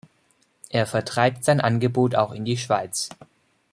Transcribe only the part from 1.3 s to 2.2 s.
sein Angebot